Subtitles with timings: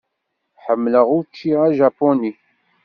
[0.63, 2.31] Ḥemmleɣ učči ajapuni.